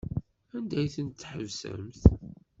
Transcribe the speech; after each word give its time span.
Anda 0.55 0.75
ay 0.79 0.89
ten-tḥebsemt? 0.95 2.01